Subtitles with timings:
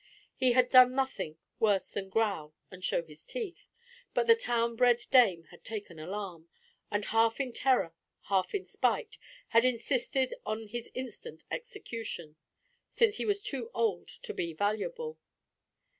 [0.35, 3.67] He had done nothing worse than growl and show his teeth,
[4.15, 6.49] but the town bred dame had taken alarm,
[6.89, 7.93] and half in terror,
[8.23, 9.19] half in spite,
[9.49, 12.35] had insisted on his instant execution,
[12.91, 15.19] since he was too old to be valuable.